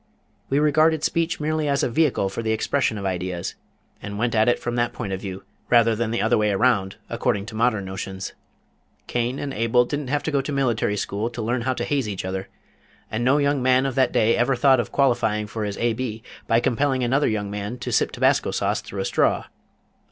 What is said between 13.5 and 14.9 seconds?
man of that day ever thought